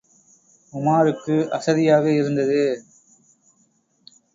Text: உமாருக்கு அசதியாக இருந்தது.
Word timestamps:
உமாருக்கு 0.73 1.49
அசதியாக 1.49 2.05
இருந்தது. 2.11 2.61